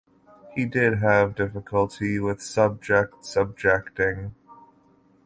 [0.55, 4.33] He did have difficulty with subjects objecting.